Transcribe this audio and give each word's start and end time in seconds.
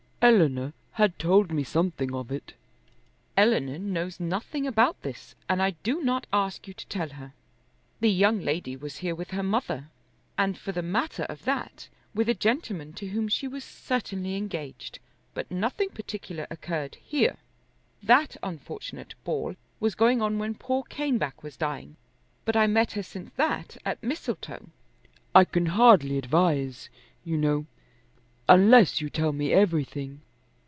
"Eleanor 0.23 0.71
had 0.93 1.17
told 1.17 1.51
me 1.51 1.63
something 1.63 2.13
of 2.13 2.31
it." 2.31 2.53
"Eleanor 3.35 3.79
knows 3.79 4.19
nothing 4.19 4.67
about 4.67 5.01
this, 5.01 5.33
and 5.49 5.63
I 5.63 5.71
do 5.81 5.99
not 5.99 6.27
wish 6.31 6.59
you 6.65 6.75
to 6.75 6.85
tell 6.87 7.09
her. 7.09 7.33
The 8.01 8.11
young 8.11 8.39
lady 8.39 8.75
was 8.77 8.97
here 8.97 9.15
with 9.15 9.31
her 9.31 9.41
mother, 9.41 9.89
and 10.37 10.55
for 10.59 10.73
the 10.73 10.83
matter 10.83 11.23
of 11.23 11.43
that 11.45 11.89
with 12.13 12.29
a 12.29 12.35
gentleman 12.35 12.93
to 12.93 13.07
whom 13.07 13.29
she 13.29 13.47
was 13.47 13.63
certainly 13.63 14.35
engaged; 14.35 14.99
but 15.33 15.49
nothing 15.49 15.89
particular 15.89 16.45
occurred 16.51 16.97
here. 17.03 17.37
That 18.03 18.37
unfortunate 18.43 19.15
ball 19.23 19.55
was 19.79 19.95
going 19.95 20.21
on 20.21 20.37
when 20.37 20.53
poor 20.53 20.83
Caneback 20.83 21.41
was 21.41 21.57
dying. 21.57 21.95
But 22.45 22.55
I 22.55 22.67
met 22.67 22.91
her 22.91 23.01
since 23.03 23.33
that 23.37 23.75
at 23.83 24.03
Mistletoe." 24.03 24.69
"I 25.33 25.45
can 25.45 25.65
hardly 25.65 26.19
advise, 26.19 26.89
you 27.23 27.37
know, 27.37 27.65
unless 28.49 28.99
you 28.99 29.09
tell 29.09 29.31
me 29.31 29.53
everything." 29.53 30.19